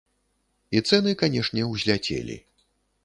І 0.79 0.81
цэны, 0.89 1.13
канешне, 1.23 1.67
узляцелі. 1.75 2.41